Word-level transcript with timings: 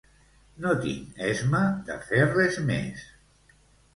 No 0.63 0.71
tinc 0.85 1.19
esma 1.27 1.59
de 1.93 1.97
fer 2.07 2.23
res 2.31 2.57
més 2.71 3.03